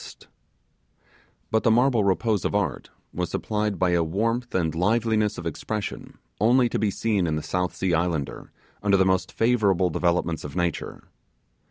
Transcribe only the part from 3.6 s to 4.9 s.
by a warmth and